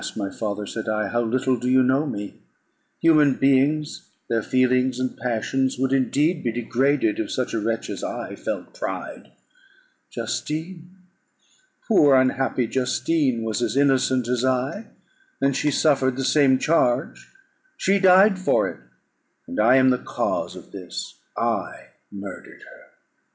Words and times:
my 0.15 0.31
father," 0.31 0.65
said 0.65 0.89
I, 0.89 1.09
"how 1.09 1.21
little 1.21 1.57
do 1.59 1.69
you 1.69 1.83
know 1.83 2.07
me. 2.07 2.41
Human 3.01 3.35
beings, 3.35 4.09
their 4.29 4.41
feelings 4.41 4.99
and 4.99 5.15
passions, 5.15 5.77
would 5.77 5.93
indeed 5.93 6.43
be 6.43 6.51
degraded 6.51 7.19
if 7.19 7.29
such 7.29 7.53
a 7.53 7.59
wretch 7.59 7.87
as 7.87 8.03
I 8.03 8.33
felt 8.35 8.73
pride. 8.73 9.31
Justine, 10.09 10.89
poor 11.87 12.15
unhappy 12.15 12.65
Justine, 12.65 13.43
was 13.43 13.61
as 13.61 13.77
innocent 13.77 14.27
as 14.27 14.43
I, 14.43 14.87
and 15.39 15.55
she 15.55 15.69
suffered 15.69 16.17
the 16.17 16.25
same 16.25 16.57
charge; 16.57 17.29
she 17.77 17.99
died 17.99 18.39
for 18.39 18.67
it; 18.67 18.79
and 19.45 19.59
I 19.59 19.75
am 19.75 19.91
the 19.91 19.99
cause 19.99 20.55
of 20.55 20.71
this 20.71 21.19
I 21.37 21.89
murdered 22.11 22.63
her. 22.63 22.87